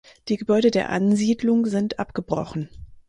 Die 0.29 0.35
Gebäude 0.37 0.71
der 0.71 0.89
Ansiedlung 0.89 1.67
sind 1.67 1.99
abgebrochen. 1.99 2.69